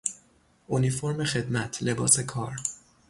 اونیفورم 0.67 1.23
خدمت، 1.23 1.83
لباس 1.83 2.19
کار 2.19 2.55